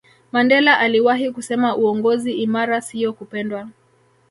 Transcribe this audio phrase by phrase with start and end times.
[0.31, 3.67] mandela aliwahi kusema uongozi imara siyo kupendwa